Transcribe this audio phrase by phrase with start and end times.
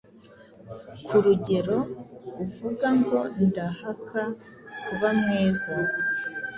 [1.05, 1.77] Kurugero,
[2.43, 4.21] uvuga ngo “Ndahaka
[4.85, 5.73] kuba mwiza